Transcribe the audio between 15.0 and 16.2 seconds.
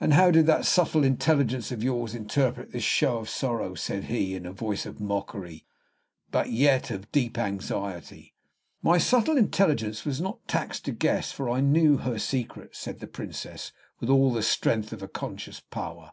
conscious power.